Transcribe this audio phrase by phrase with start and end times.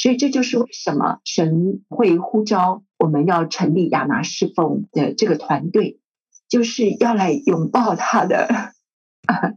[0.00, 6.00] 所以这就是为什么神会呼召我们要成立亚拿侍奉的这个团队，
[6.48, 8.48] 就是要来拥抱他的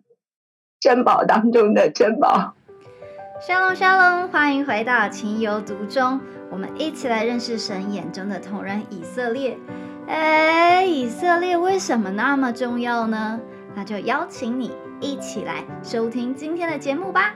[0.82, 2.56] 珍宝当中的珍宝。
[3.40, 6.20] 沙龙沙龙，欢迎回到情有独钟，
[6.52, 9.58] 我们一起来认识神眼中的同人以色列。
[10.10, 13.40] 哎，以色列为什么那么重要呢？
[13.78, 17.34] 那就邀请你一起来收听今天的节目吧。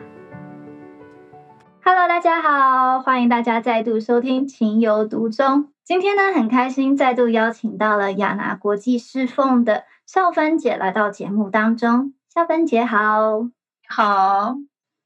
[1.89, 5.63] Hello，大家好，欢迎大家再度收听《情有独钟》。
[5.85, 12.13] 今天呢，很开心再度邀请到了亚拿国际侍奉的少芬姐来到节目当中。
[12.35, 13.47] 少芬姐好，
[13.87, 14.57] 好。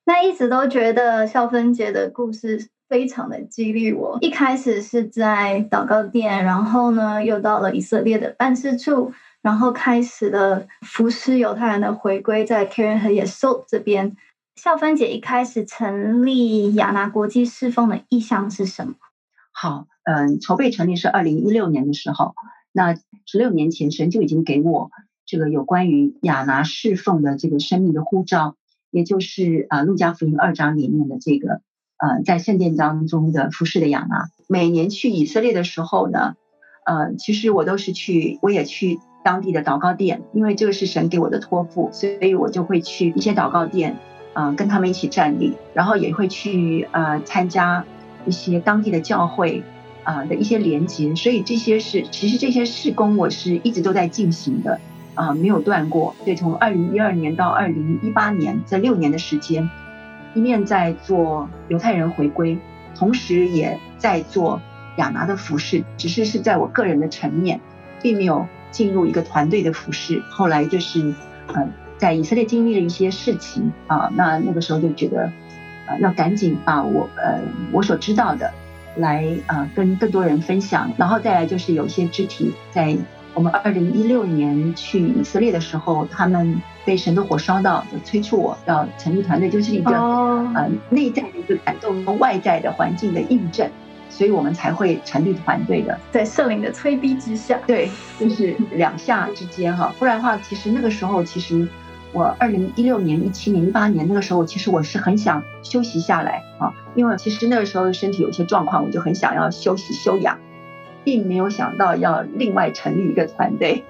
[0.05, 4.17] 那一直都觉得少芬姐的故事非常的激励我。
[4.19, 9.13] 一开始是在祷告店，然后呢，又到了以色列的办事处。
[9.43, 14.15] 然后开始了服侍犹太人的回归，在 Karen 和 Yesod 这边，
[14.55, 18.93] 孝芬姐一开始成立亚拿国际侍奉的意向是什么？
[19.51, 22.33] 好，嗯，筹备成立是二零一六年的时候，
[22.71, 22.93] 那
[23.25, 24.91] 十六年前神就已经给我
[25.25, 28.55] 这个有关于亚拿侍奉的这个生命的呼召，
[28.91, 31.61] 也就是啊路加福音二章里面的这个
[31.97, 34.29] 呃在圣殿当中的服侍的亚拿。
[34.47, 36.35] 每年去以色列的时候呢，
[36.85, 38.99] 呃，其实我都是去，我也去。
[39.23, 43.99] 当地的祷告店，因为这个是神给我的托付，所以我就会去一些祷告店，
[44.33, 47.83] 嗯，跟他们一起站立，然后也会去呃参加
[48.25, 49.63] 一些当地的教会
[50.03, 54.79] 啊的一些连接，所以这些是其实这些事工我是一直都在进行的
[55.15, 56.15] 啊，没有断过。
[56.25, 59.69] 对，从二零一二年到二零一八年这六年的时间，
[60.33, 62.57] 一面在做犹太人回归，
[62.95, 64.61] 同时也在做
[64.97, 67.59] 亚拿的服饰，只是是在我个人的层面，
[68.01, 68.47] 并没有。
[68.71, 71.13] 进入一个团队的服饰，后来就是，
[71.47, 71.67] 呃，
[72.01, 75.31] 在以色列经历了一些事情啊，那那个时候就觉得，
[75.85, 77.39] 啊，要赶紧把我呃
[77.71, 78.51] 我所知道的，
[78.95, 82.97] 来啊跟更多人分享，然后再来就是有些肢体在
[83.35, 93.69] 我们二零一六年去以色列的时候，他们被神的火烧到，就催促我要成立团队，就是一个呃内在的一个感动和外在的环境的印证。
[94.09, 97.89] 所以我们才会成立团队的，在圣灵的催逼之下，对，
[98.19, 101.65] 就是两下之间哈，不然的话，其实那个时候，其实
[102.13, 110.37] 我二零一六年、一七年、一八年那个时候，其实我是很想休息下来啊，因为其实那个时候身体有些状况，我就很想要休息休养，
[111.03, 113.83] 并没有想到要另外成立一个团队，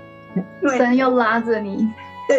[0.78, 1.90] 神又拉着你，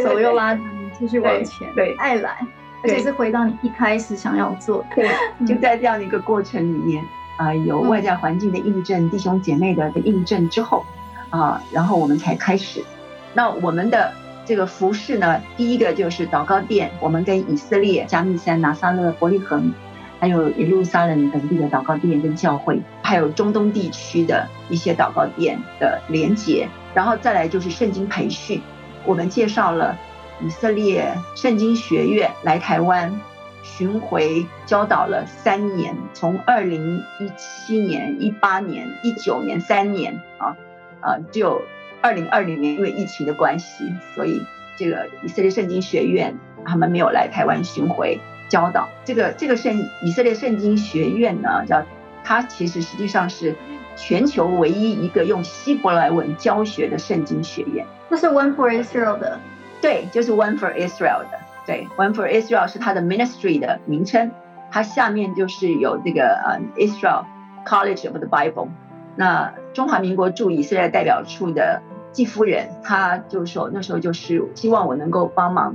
[0.05, 2.39] 手又拉着你继续往前，对，爱来，
[2.83, 5.09] 而且是回到你一开始想要做，对，
[5.47, 7.03] 就在这样的一个过程里面。
[7.39, 10.85] 啊，有外在环境的印证，弟兄姐妹的的印证之后，
[11.31, 12.85] 啊，然后我们才开始。
[13.33, 14.13] 那我们的
[14.45, 19.73] 这个服饰呢，第一个就是祷告殿，我们跟以色列、加密山、拿撒勒、伯利恒，
[20.19, 28.61] 还有耶路撒冷等地的祷告殿跟教会，还有中东地区的一些祷告殿的连结，然后再来就是圣经培训，
[29.05, 29.97] 我们介绍了
[30.41, 33.21] 以色列圣经学院来台湾。
[33.65, 40.57] 巡回教导了三年，从二零一七年、一八年、一九年三年啊，
[41.01, 41.63] 呃，就
[42.03, 44.43] 二零二零年因为疫情的关系，所以
[44.77, 48.89] 这个以色列圣经学院他们没有来台湾巡回教导。
[49.05, 51.85] 这个这个圣以色列圣经学院呢，叫
[52.25, 53.55] 它其实实际上是
[53.97, 57.87] 全球唯一一个用希伯来文教学的圣经学院。
[58.09, 59.39] 那是 One for Israel 的，
[59.81, 61.41] 对，就是 One for Israel 的。
[61.65, 64.33] 对，One for Israel 是它的 ministry 的名称，
[64.71, 67.25] 它下面就是有这个呃 Israel
[67.65, 68.69] College of the Bible。
[69.15, 75.75] 那中华民国驻以色列代表处的季夫人，她就说那时候就是希望我能够帮忙，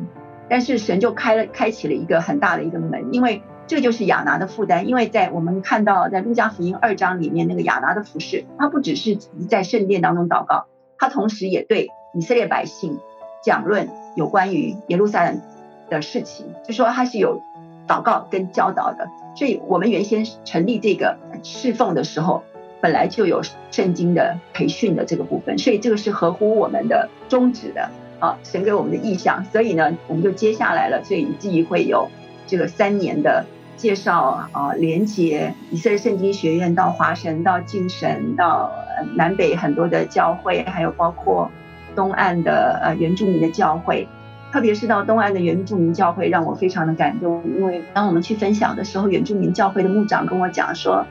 [0.49, 9.17] 但是神就开了开启了一个很大的一个门，因为这就是亚拿的负担，因为在我们看到在路加福音二章里面那个亚拿的服饰，他不只是
[9.49, 10.67] 在圣殿当中祷告，
[10.97, 12.99] 他同时也对以色列百姓
[13.43, 15.41] 讲论有关于耶路撒冷。
[15.89, 17.41] 的事情，就说他是有
[17.87, 22.43] 祷告跟教导的，所以我们原先成立这个侍奉的时候，
[22.82, 23.41] 本来就有
[23.72, 27.90] 圣经的培训的这个部分，所以这个是合乎我们的宗旨的
[28.20, 32.09] 啊，神给我们的意向，所以呢，我们就接下来了，所以以至于会有
[32.46, 33.46] 这个三年的
[33.76, 38.72] 介绍啊，连接以色列圣经学院到华神到敬神到
[39.16, 41.52] 南北很多的教会，还有包括
[41.96, 44.08] 东岸的呃原住民的教会。
[44.50, 47.44] 特别是到东岸的原住民教会，让我非常的感动。
[47.44, 51.06] 因为当我们去分享的时候，原住民教会的牧长跟我讲说，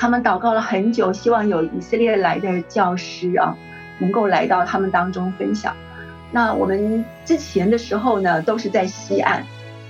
[0.00, 3.54] 他们祷告了很久，希望有以色列来的教师啊，
[3.98, 5.76] 能够来到他们当中分享。
[6.30, 9.44] 那我们之前的时候呢，都是在西岸，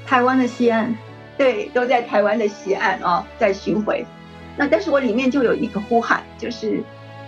[0.04, 0.92] 台湾的西岸，
[1.38, 4.04] 对，都在台湾的西岸啊，在巡回。
[4.56, 6.82] 那但是我里面就有一个呼喊，就是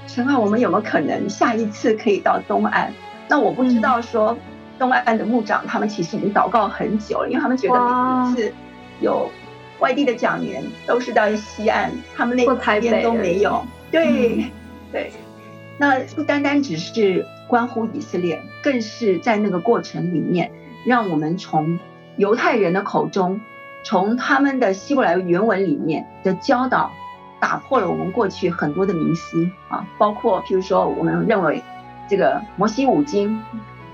[0.09, 2.93] 神啊，我们有没有可能下一次可以到东岸？
[3.29, 4.37] 那我不知道说
[4.77, 8.53] 东岸的牧长他们其实已经祷告很久了，因为他们觉得每一次
[9.01, 9.31] 有
[9.83, 13.67] 外地的讲员都是到西岸，他们那边都没有。
[13.91, 14.51] 对
[14.91, 15.13] 对，
[15.77, 20.51] 那不单单只是关乎以色列，更是在那个过程里面，
[20.87, 21.79] 让我们从
[22.17, 23.41] 犹太人的口中，
[23.85, 26.91] 从他们的希伯来原文里面的教导。
[27.41, 31.61] 打破了我们过去很多的迷思啊，包括譬如说，我们认为
[32.09, 33.37] 这个摩西五经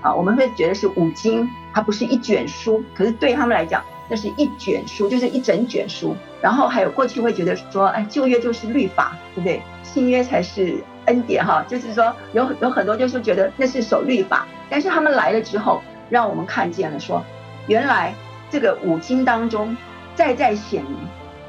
[0.01, 6.15] 啊，我们会觉得是五经，它不是一卷书，可是对他们来讲，那是一卷书，就是一整卷书。
[6.41, 9.61] 然后还有过去会觉得说，哎，旧约就是律法，对不对？
[9.83, 17.23] 新约才是恩典哈，就是说有有很多就是觉得那是守律法，但是他们来了之后，让我们看见了说，
[17.67, 18.13] 原来
[18.49, 19.77] 这个五经当中
[20.15, 20.97] 再再显明。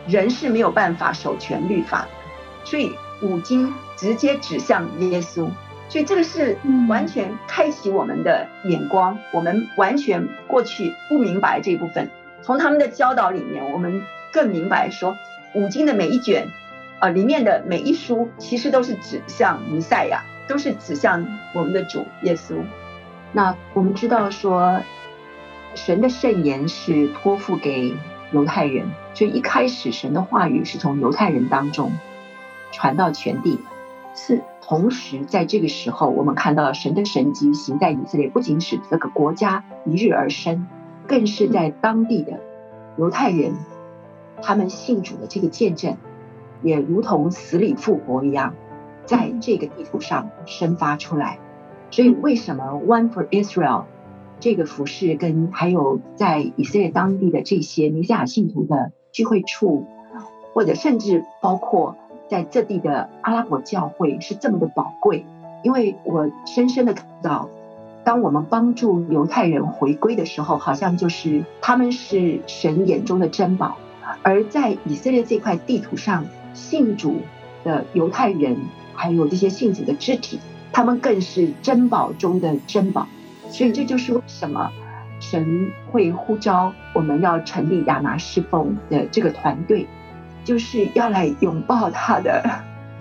[0.06, 2.08] 人是没有办法守全律法的，
[2.64, 2.90] 所以
[3.20, 5.46] 五经直接指向耶稣，
[5.90, 6.56] 所以这个是
[6.88, 9.18] 完全开启我们的眼光。
[9.30, 12.10] 我们完全过去不明白这一部分，
[12.42, 14.02] 从他们的教导里面，我们
[14.32, 15.16] 更明白说，
[15.54, 16.48] 五经的每一卷，
[16.98, 22.56] 啊，里面的每一书，其实都是指向弥赛亚，都是指向我们的主耶稣。
[23.32, 24.80] 那我们知道说，
[25.74, 27.94] 神的圣言是托付给。
[28.32, 31.90] 犹太人，所以一开始神的话语是从犹太人当中
[32.70, 33.58] 传到全地。
[34.14, 40.68] 是，同时在这个时候，我们看到神的神迹行在以色列，不仅使这个国家一日而生，
[41.10, 42.38] 更是在当地的
[42.96, 43.54] 犹太人
[44.40, 45.96] 他们信主的这个见证，
[46.62, 48.54] 也如同死里复活一样，
[49.06, 51.40] 在这个地图上生发出来。
[51.90, 53.86] 所以，为什么 One for Israel？
[54.38, 59.86] 这个服饰跟还有在以色列当地的这些尼西亚信徒的聚会处，
[60.54, 61.96] 或者甚至包括
[62.28, 65.26] 在这地的阿拉伯教会是这么的宝贵，
[65.64, 67.50] 因为我深深的感到，
[68.04, 73.76] 当我们帮助犹太人回归的时候，好像就是他们是神眼中的珍宝，
[74.22, 76.24] 而在以色列这块地图上
[76.54, 77.20] 信主
[77.62, 78.56] 的犹太人，
[78.94, 80.40] 还有这些信主的肢体，
[80.72, 83.06] 他们更是珍宝中的珍宝。
[83.48, 84.70] 所以这就是为什么
[85.18, 89.86] 神会呼召我们要成立亚拿侍奉的这个团队，
[90.44, 92.42] 就是要来拥抱他的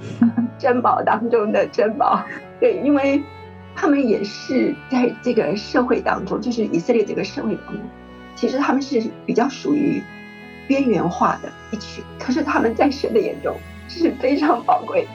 [0.59, 2.21] 珍宝当中的珍宝。
[2.59, 3.23] 对，因为
[3.79, 7.81] 他们也是在这个社会当中，就是以色列这个社会当中，
[8.35, 10.03] 其实他们是比较属于
[10.67, 13.55] 边缘化的一群，可是他们在神的眼中
[13.87, 15.07] 是非常宝贵。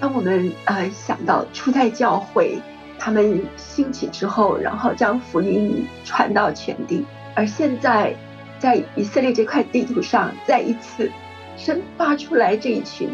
[0.00, 2.58] 当我们呃想到初代教会。
[2.96, 7.04] 他们兴起之后，然后将福音传到全地，
[7.34, 8.14] 而现在
[8.58, 11.10] 在以色列这块地图上，再一次
[11.58, 13.10] 生发出来这一群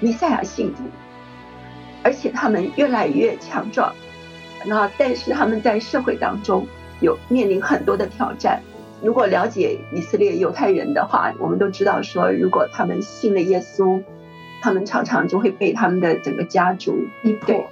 [0.00, 0.82] 弥赛亚信徒，
[2.02, 3.92] 而且他们越来越强壮。
[4.66, 6.66] 那但是他们在社会当中
[7.00, 8.60] 有面临很多的挑战。
[9.02, 14.02] 如果了解以色列犹太人的话，我们都知道说，如果他们信了耶稣，
[14.60, 17.70] 他们常常就会被他们的整个家族逼迫。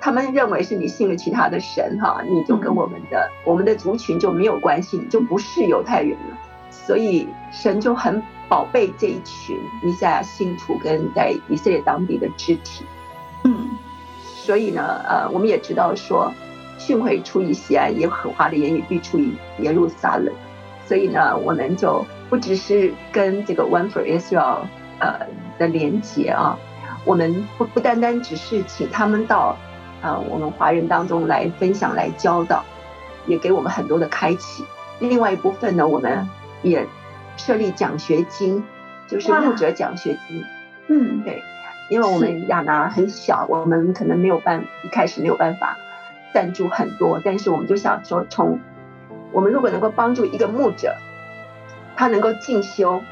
[0.00, 6.38] 他们认为是你信了其他的神哈，你就跟我们的我们的族群就没有关系，你就不是犹太人了。
[6.70, 12.84] 所以神就很宝贝这一群弥赛亚信徒跟在以色列当地的肢体。
[13.44, 13.70] 嗯，
[14.22, 16.32] 所以呢，呃，我们也知道说，
[16.78, 20.32] 训会出于西安，耶和华的言语必出于耶路撒冷。
[20.86, 24.62] 所以呢，我们就不只是跟这个 One for Israel
[24.98, 25.26] 呃
[25.58, 26.58] 的连结啊，
[27.04, 29.56] 我们不不单单只是请他们到。
[30.02, 32.64] 啊，我们华人当中来分享、来教导，
[33.26, 34.64] 也给我们很多的开启。
[34.98, 36.26] 另外一部分呢，我们
[36.62, 36.86] 也
[37.36, 38.64] 设立奖学金，
[39.06, 40.42] 就是牧者奖学金。
[40.88, 41.42] 嗯，对，
[41.90, 45.76] 因为我们亚拿很小，我们可能没有办一开始没有办法
[46.32, 48.58] 赞助很多，但是我们就想说，从
[49.32, 50.94] 我们如果能够帮助一个牧者，
[51.94, 53.02] 他能够进修，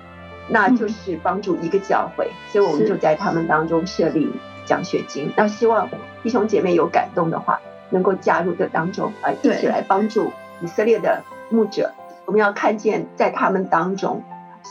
[0.49, 4.32] 那就是帮助一个教会，所以我们就在他们当中设立。
[4.68, 5.88] 奖学金，那希望
[6.23, 7.58] 弟兄姐妹有感动的话，
[7.88, 10.30] 能够加入这当中啊，一起来帮助
[10.61, 11.90] 以色列的牧者。
[12.26, 14.23] 我们要看见在他们当中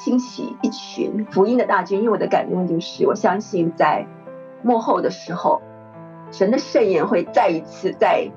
[0.04, 2.00] 兴起一群福音的大军。
[2.00, 4.08] 因为我的感动就是，我相信在
[4.62, 5.62] 幕后的时候，
[6.32, 8.30] 神的圣言会再一次在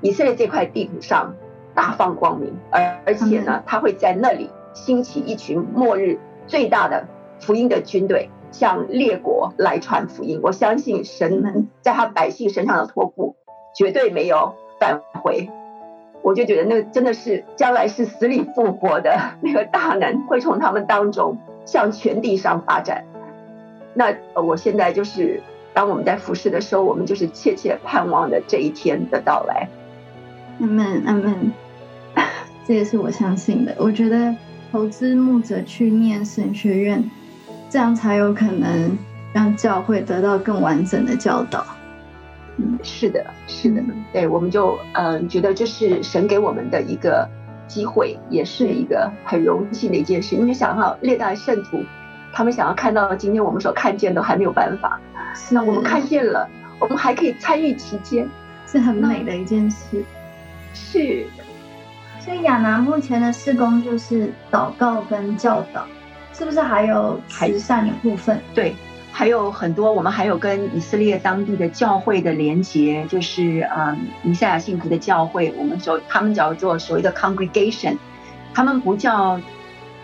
[0.00, 1.34] 以色列这块地图上
[1.74, 7.06] 大放光明，而而且呢，他会在那里兴起一群末日最大的
[7.40, 8.30] 福音的军队。
[8.54, 13.34] 向列国来传福音，我相信神们在他百姓身上的托付
[13.74, 15.48] 绝对没有返回。
[16.22, 21.36] 我就觉得那个真的是将来是死里复活的那个大能，会从他们当中
[21.66, 23.04] 向全地上发展。
[23.94, 25.42] 那我现在就是
[25.74, 29.68] 当我们在服侍的时候，我们就是切切盼望的这一天的到来。
[30.60, 31.52] 阿门，阿门。
[32.66, 33.74] 这也是我相信的。
[33.76, 34.34] 我觉得
[34.70, 37.10] 投资牧者去念神学院，
[37.68, 38.96] 这样才有可能
[39.32, 41.66] 让教会得到更完整的教导。
[42.64, 47.28] 嗯，是的，是的，对，我们就嗯觉得这是神给我们的一个
[47.66, 50.36] 机会，也是一个很荣幸的一件事。
[50.36, 51.82] 因为想哈，历代圣徒
[52.32, 55.00] 他们想要看到今天我们所看见的，还没有办法。
[55.50, 58.28] 那我们看见了，我们还可以参与其间，
[58.66, 60.04] 是很美的一件事。
[60.72, 61.26] 是。
[62.20, 65.84] 所以亚拿目前的施工就是祷告跟教导，
[66.32, 68.38] 是不是还有慈善的部分？
[68.54, 68.76] 对。
[69.14, 77.98] 还有很多，我们还有跟以色列当地的教会的连结，就是啊，弥赛亚信徒的教会，我们所他们叫做所谓的 congregation，
[78.54, 79.38] 他们不叫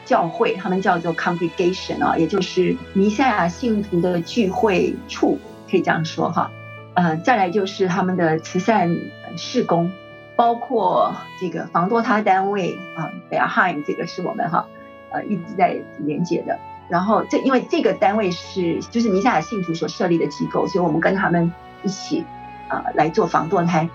[0.04, 5.38] 教会，他们叫做 congregation 啊，也就是弥赛亚信徒的聚会处，
[5.70, 6.50] 可以这样说哈。
[6.92, 8.94] 呃，再来就是他们的慈善
[9.36, 9.90] 事工，
[10.36, 14.66] 包括这个房多他单位啊 b e h i n d 这个是我们哈
[15.10, 16.58] 呃一直在连接的。
[16.88, 21.52] 然后这因为这个单位是就是弥赛亚信徒所设立的机构，所以我们跟他们
[21.82, 22.24] 一起
[22.68, 23.88] 啊来做防堕胎。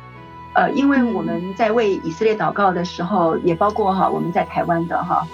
[0.54, 5.28] 呃，因为我们在为以色列祷告的时候，也包括哈我们在台湾的哈，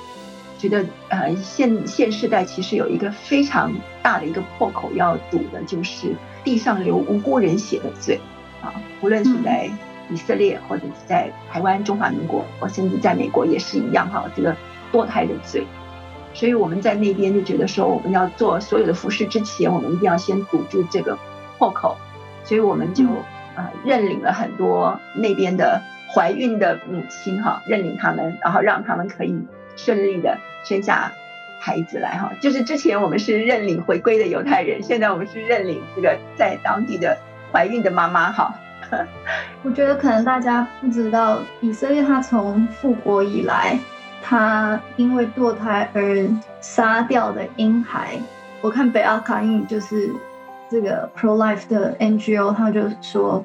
[0.58, 8.18] 觉得呃现现世代其实有一个非常大的一个破口要堵的，就是地上流无辜人血的罪
[8.62, 9.70] 啊，无论是在
[10.10, 14.56] 以色列或者是在台湾中华民国，或甚至在美国也是一样哈，这个
[14.94, 15.68] 堕胎的罪。
[16.34, 21.18] 所以我们在那边就觉得说，我们要做所有的服饰之前，我们一定要先堵住这个
[21.58, 21.98] 破口。
[22.46, 23.06] 所以我们就
[23.56, 25.82] 啊认领了很多那边的
[26.12, 29.44] 怀孕的母亲哈，认领他们，然后让他们可以
[29.76, 31.12] 顺利的生下
[31.60, 32.32] 孩子来哈。
[32.42, 37.18] 就是之前我们是认领回归的犹太人，现在我们是认领这个在当地的
[37.52, 38.56] 怀孕的妈妈哈。
[39.62, 43.78] 我觉得可能大家不知道，以色列它从复国以来。
[44.22, 46.28] 他因为堕胎而
[46.62, 48.20] 杀掉的婴孩，
[48.62, 50.14] 我看北阿卡印就是
[50.70, 53.44] 这个 pro life 的 NGO，他就说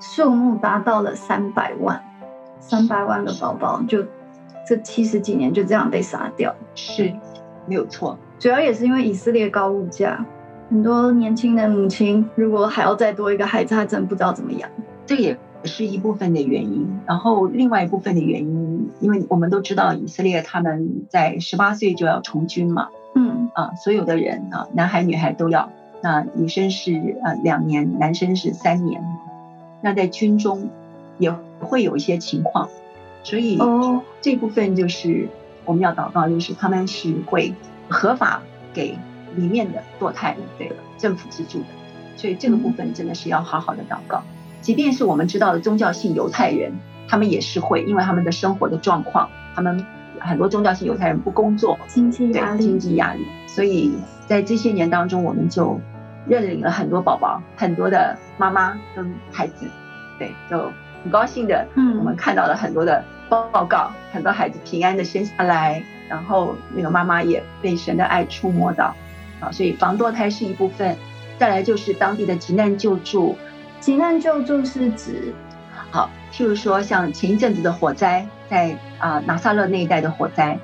[0.00, 2.02] 数目达到了三百万，
[2.60, 4.04] 三百万个宝宝就
[4.66, 7.12] 这七十几年就这样被杀掉，是
[7.66, 8.18] 没有错。
[8.38, 10.24] 主要也是因为以色列高物价，
[10.68, 14.68] 很多年轻的母亲如果还要再多一个孩子，她真不知道怎么养。
[15.06, 18.66] 这也是一部分的原因，然后另外一部分的原因。
[19.00, 25.70] 因为我们都知道以色列他们在十八岁就要从军嘛，嗯啊，所有的人啊，男孩女孩都要。
[26.02, 29.02] 那女生是呃两年，男生是三年。
[29.82, 30.70] 那在军中
[31.18, 32.68] 也会有一些情况，
[33.22, 33.58] 所以
[34.20, 35.28] 这部分就是
[35.64, 37.54] 我们要祷告，就是他们是会
[37.88, 38.40] 合法
[38.72, 38.96] 给
[39.34, 41.66] 里面的堕胎对政府资助的，
[42.16, 44.22] 所以这个部分真的是要好好的祷告。
[44.66, 46.72] 即便是我们知道的宗教性犹太人。
[47.08, 49.86] 他们也是会，因为他们的生活的状况，他们
[50.18, 53.94] 很多宗教性犹太人不工作，经济压力，经济压力，所以
[54.26, 55.80] 在这些年当中，我们就
[56.26, 59.66] 认领了很多宝宝，很多的妈妈跟孩子，
[60.18, 60.58] 对，就
[61.04, 68.92] 很高兴的，嗯，我们看到了很多的报告，很多孩子平安的生下来，然后那个妈妈也被神的爱触摸到，
[69.38, 70.96] 啊，所以防堕胎是一部分，
[71.38, 73.38] 再来就是当地的急难救助，
[73.80, 75.32] 急难救助是指。
[75.90, 80.58] 好，譬如说像前一阵子的火灾，在啊拿撒勒那一带的火灾，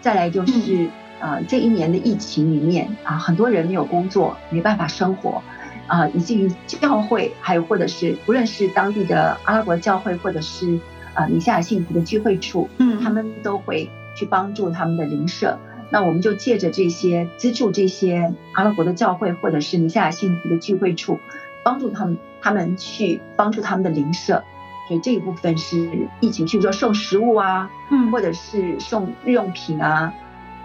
[0.00, 0.88] 再来就是
[1.20, 5.42] 啊这一年的疫情里面啊，很多人没有工作，没办法生活，
[5.88, 10.78] 啊以至于教会还有或者是不论是当地的阿拉伯教会或者是
[11.14, 15.58] 啊尼夏尔信徒的聚会处，嗯，他们都会去帮助他们的邻舍。
[15.90, 21.18] 那我们就借着这些资助这些阿拉伯的教会或者是尼夏尔信徒的聚会处，
[21.62, 24.42] 帮助他们，他们去帮助他们的邻舍。
[24.86, 30.10] 所以这一部分是疫情，譬如说送食物啊，嗯，或者是送日用品啊，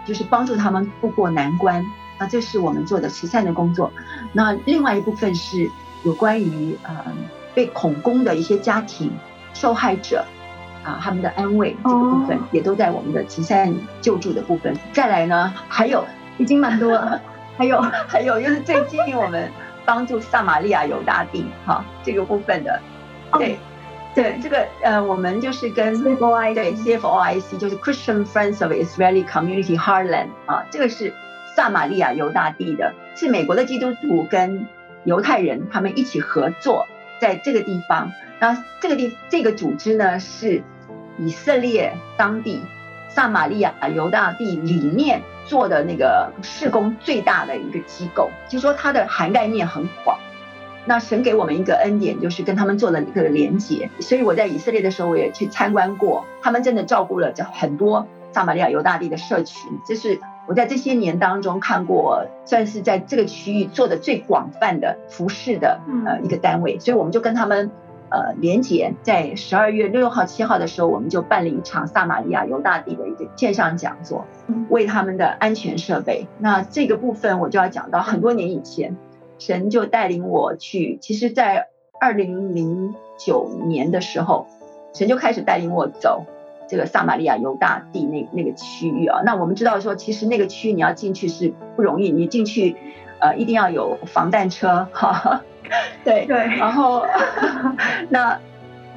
[0.06, 1.84] 就是帮助他们度过难关。
[2.18, 3.92] 那这是我们做的慈善的工作。
[4.32, 5.68] 那另外一部分是
[6.04, 7.04] 有关于呃
[7.54, 9.12] 被恐攻的一些家庭
[9.52, 10.24] 受害者
[10.84, 14.74] 啊他们的安慰这个部分，也都在我们的慈善救助的部分。
[14.92, 16.02] 再来呢，还有
[16.38, 17.20] 已经蛮多了，
[17.58, 19.50] 还有还有就是最近我们
[19.84, 22.80] 帮助撒玛利亚犹大地哈这个部分的，
[23.32, 23.58] 对。
[24.14, 31.12] 对这个呃，我们就是跟对 CFOIC 就是 Christian Friends of Israeli Community Heartland 啊，这个是
[31.56, 34.68] 撒玛利亚犹大地的，是美国的基督徒跟
[35.02, 36.86] 犹太人他们一起合作
[37.20, 38.12] 在这个地方。
[38.38, 40.62] 然后这个地这个组织呢是
[41.18, 42.62] 以色列当地
[43.08, 50.18] 撒玛利亚犹大地里面做的那个事工最大的一个机构，就说它的涵盖面很广。
[50.86, 53.88] 那神给我们一个恩典，就是跟他们做了一个连接。
[54.00, 59.72] 所以我在以色列的时候，我也去参观过，他们真的照顾了这很多撒玛利亚犹大地的社群。
[59.86, 66.78] 这是我在这些年当中看过，算是在这个区域做的最广泛的服饰的呃一个单位。
[66.78, 67.70] 所以我们就跟他们
[68.10, 74.24] 呃连接，在十二月六号、七号的时候，我们就办了一场撒玛利亚犹大地的一个线上讲座，
[74.68, 76.26] 为他们的安全设备。
[76.38, 78.96] 那这个部分我就要讲到很多年以前。
[79.36, 81.66] 神就带领我去，其实，在
[82.00, 84.46] 二零零九年的时候，
[84.94, 86.24] 神就开始带领我走
[86.68, 89.22] 这个撒玛利亚犹大地那那个区域啊。
[89.24, 92.76] 那我们知道说，其实那个区域你要进去是不容易，你进去
[93.18, 95.42] 呃一定要有防弹车哈。
[96.04, 96.36] 对对。
[96.56, 97.06] 然后
[98.10, 98.38] 那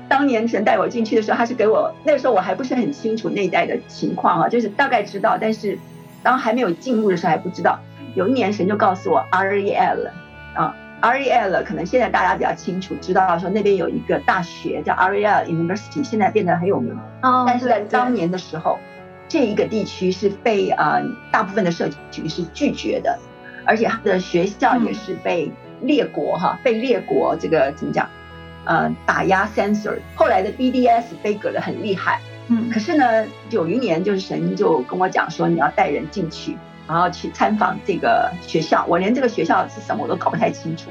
[0.08, 5.78] 当年神带我进去的时候，他是给我那个时候我还不是很清楚那一带的情况啊，就是大概知道，但是
[6.24, 7.80] 当还没有进入的时候还不知道。
[8.16, 10.08] 有一年神就告诉我 R E L。
[10.56, 16.98] 啊，R E L 可能现在大家比较清楚，知道说那边有一个大学叫 R E L University，现在变得很有名。
[17.22, 17.44] 哦。
[17.46, 18.80] 但是在当年的时候，
[19.28, 21.00] 这一个地区是被啊
[21.32, 23.20] 大部分的社区是拒绝的，
[23.66, 28.10] 而且他的学校也是被列国哈被列国这个怎么讲
[28.66, 29.98] 呃打压 censor。
[30.16, 32.22] 后来的 B D S 被革得很厉害。
[32.48, 32.70] 嗯。
[32.70, 36.58] 可是呢，有一年就是神就跟我讲说，你要带人进去。
[36.90, 40.90] 然后去参访这个学校，我连这个学校是什么我都搞不太清楚，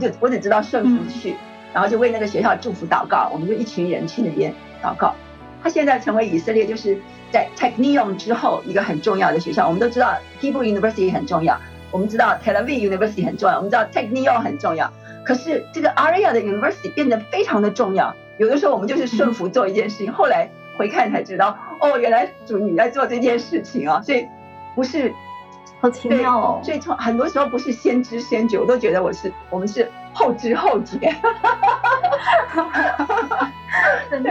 [0.00, 1.36] 就我只知道顺服去，
[1.72, 5.14] 然后就为那个学校祝福祷告，我们就一群人去那边祷告。
[5.62, 6.98] 他现在成为以色列就是
[7.30, 9.68] 在 Technion 之后一个很重要的学校。
[9.68, 11.56] 我们都知道 Hebrew University 很重要，
[11.90, 14.92] 我们知道 Tel Aviv University 很重要，我们知道 Technion 很重要。
[15.24, 18.14] 可是这个 Area 的 University 变得非常的重要。
[18.38, 24.26] 有的时候我们就是顺服做一件事情，后来回看才知道，哦，原来主你在做这件事情啊，所以。
[24.72, 25.12] 不是，
[25.80, 26.60] 好奇妙哦！
[26.62, 31.12] 所以从很多时候不是先知先觉，我都觉得我是我们是后知后觉，
[34.08, 34.30] 真的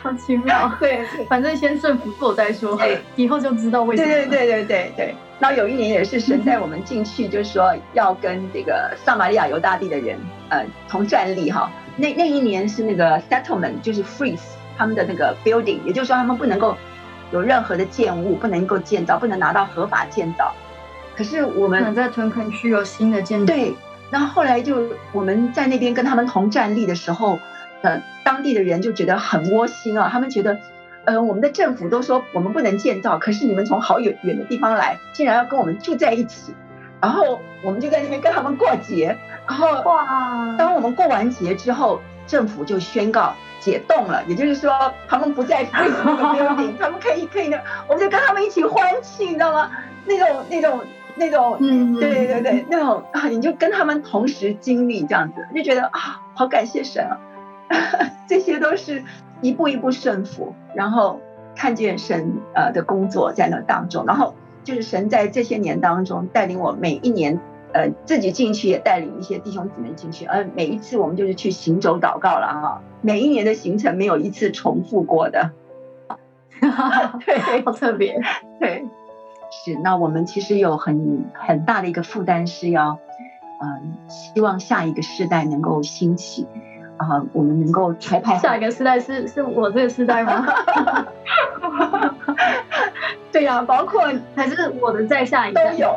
[0.00, 0.72] 好奇妙。
[0.78, 4.08] 对，反正先顺服做再说，哎，以后就知道为什么。
[4.08, 5.16] 对对对对对对。
[5.38, 10.18] 那有一年也是神带我们进去，就是说要跟这个撒玛利亚犹大地的人
[10.48, 11.70] 呃同站立哈。
[11.96, 14.40] 那那一年是那个 settlement，就是 freeze
[14.76, 16.76] 他们的那个 building，也就是说他们不能够。
[17.32, 20.54] 有任何的建物不能够建造，不能拿到合法建造。
[21.16, 23.46] 可是我们在屯垦区有新的建筑。
[23.46, 23.74] 对，
[24.12, 27.40] 然后后来就我们在那边跟他们同站立的时候，
[27.82, 30.08] 呃，当地的人就觉得很窝心啊。
[30.08, 30.56] 他们觉得，
[31.06, 36.54] 呃，我们的政府都说我们不能建造，可是你们从好远远的地方来，竟然要跟我们住在一起。
[37.00, 39.16] 然后我们就在那边跟他们过节。
[39.48, 43.34] 然后哇，当我们过完节之后，政府就宣告。
[43.58, 49.68] 解冻了，也就是说，他们不再为什么 building，他们可以可以的，我们就跟他们一起欢庆，你知道吗？
[50.04, 50.80] 那种那种
[51.16, 57.18] 那种，嗯，对对对，那种啊，你就跟他们同时经历这样子，就觉得啊，好感谢神啊，
[58.28, 59.02] 这些都是
[59.40, 61.20] 一步一步顺服，然后
[61.54, 67.40] 看见神呃的工作在那当中，然后就是神在这些年当中带领我每一年。
[67.72, 72.80] 呃，自己进去也带领一些弟兄姊妹进去，而每一次我们就是去行走祷告了哈。
[73.02, 75.50] 每一年的行程没有一次重复过的，
[77.26, 78.18] 对，好特别，
[78.58, 78.86] 对，
[79.50, 79.74] 是。
[79.82, 82.98] 那我们其实有很很大的一个负担是要，
[83.60, 86.46] 嗯，希望下一个世代能够兴起，
[86.96, 88.36] 啊，我们能够拆派。
[88.38, 90.46] 下一个时代是是我这个时代吗？
[93.32, 94.02] 对呀，包括
[94.34, 95.70] 还是我的在下一代。
[95.72, 95.94] 都有，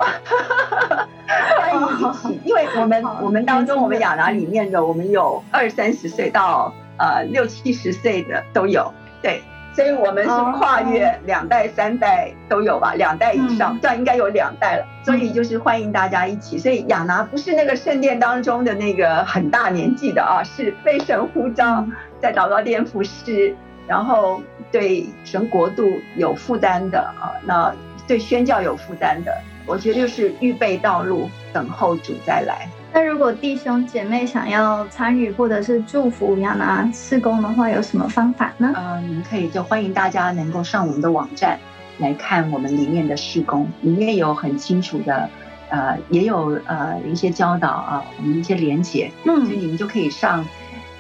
[1.58, 9.42] 欢迎一起，因为我们我们当中，我们雅达里面的，我们有二三十岁到呃六七十岁的都有，对，
[9.80, 16.58] 所以我们是跨越两代三代都有吧，两代以上，这样应该有两代了，所以就是欢迎大家一起。
[16.58, 21.86] 所以亚拿不是那个圣殿当中的那个很大年纪的啊，是被神呼召
[22.20, 23.56] 在祷告殿服侍。
[23.88, 27.74] 然后对神国度有负担的啊，那
[28.06, 29.34] 对宣教有负担的，
[29.66, 32.68] 我觉得就是预备道路，等候主再来。
[32.92, 38.72] 那如果弟兄姐妹想要参与或者是祝福亚拿施工的话，有什么方法呢？
[38.76, 41.60] 呃，你们可以就欢迎大家能够上我们的网站
[42.00, 45.30] 来看我们里面的施工，里面有很清楚的，
[45.70, 50.46] 呃，也有呃一些教导啊，我们一些连结，嗯，所以你们就可以上。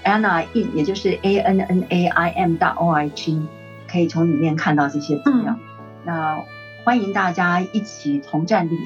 [0.01, 3.45] Anna in，也就是 A N N A I M 大 O I G，
[3.91, 5.57] 可以从里面看到这些资料。
[6.05, 6.39] 那
[6.85, 8.77] 欢迎大家一起同站立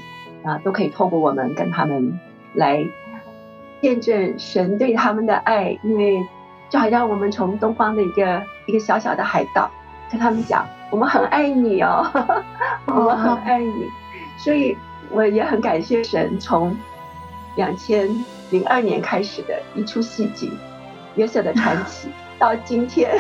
[0.44, 2.20] 啊，都可以透过我们跟他们
[2.54, 2.86] 来
[3.82, 5.78] 见证神对他们的爱。
[5.84, 6.18] 因为
[6.70, 9.70] 就好像我们从东方的一个一个小小的海岛
[10.12, 12.06] 跟他们讲，我们很爱你哦，
[12.88, 13.88] 我们很爱你。
[14.38, 14.76] 所以
[15.12, 16.76] 我也很感谢神，从
[17.56, 18.10] 两千
[18.50, 20.48] 零二年开始的一出戏剧
[21.16, 22.08] 《约瑟的传奇》，
[22.40, 23.12] 到今天，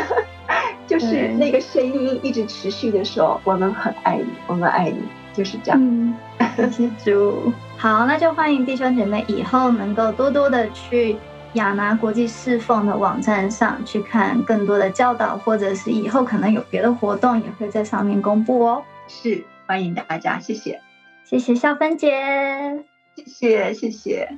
[0.87, 4.97] 就是那个声音一直持续的说：“我们很爱你，我们爱你。”
[5.33, 6.15] 就是这样。
[6.55, 7.51] 谢谢主。
[7.77, 11.17] 好，那就欢迎弟兄姐妹以后能够多多的去
[11.53, 18.83] 亚拿国际侍奉的网站上去看更多的教导，或者是以后可能有别的活动也会在上面公布哦。
[19.07, 20.79] 是，欢迎大家，谢谢，
[21.25, 24.37] 谢谢肖芬姐，谢谢谢谢。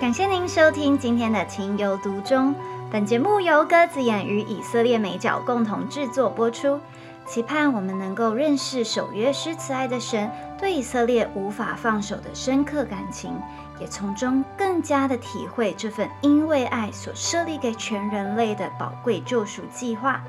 [0.00, 2.54] 感谢您收听今天的情有独钟，
[2.90, 6.80] 本节目由鸽子眼与以色列美角共同制作播出。
[7.26, 13.32] 期盼我们能够认识守约施慈爱的神对以色列无法放手的深刻感情，
[13.80, 20.22] 也从中更加的体会这份因为爱所设立给全人类的宝贵救赎计划。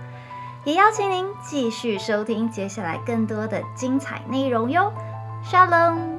[0.64, 4.92] 也邀请您继续收听接下来更多的精彩内容哟。
[5.44, 6.15] Shalom。